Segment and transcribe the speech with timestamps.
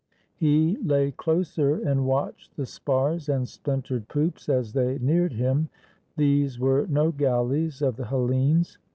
[0.35, 4.97] He lay closer 91 i GREECE and watched the spars and splintered poops as they
[4.97, 5.69] neared him.
[6.17, 8.79] These were no galleys of the Hellenes.